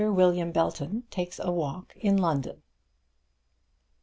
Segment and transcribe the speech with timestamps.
[0.11, 2.63] WILLIAM BELTON TAKES A WALK IN LONDON.